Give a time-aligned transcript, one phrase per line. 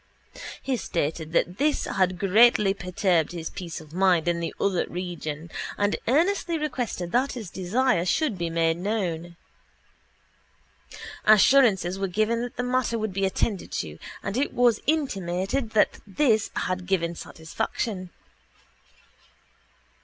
[0.63, 5.51] He stated that this had greatly perturbed his peace of mind in the other region
[5.77, 9.35] and earnestly requested that his desire should be made known.
[11.23, 15.99] Assurances were given that the matter would be attended to and it was intimated that
[16.07, 18.09] this had given satisfaction.